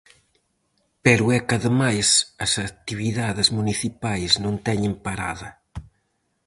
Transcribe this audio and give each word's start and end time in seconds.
Pero 1.05 1.23
é 1.37 1.39
que 1.45 1.55
ademais 1.59 2.07
as 2.45 2.53
actividades 2.69 3.47
municipais 3.57 4.31
non 4.43 4.55
teñen 4.67 4.93
parada. 5.05 5.49